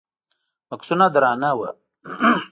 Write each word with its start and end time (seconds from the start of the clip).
بکسونه 0.69 1.05
درانه 1.15 1.51
وو. 1.57 1.69